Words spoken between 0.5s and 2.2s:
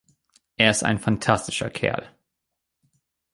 Er ist ein fantastischer Kerl.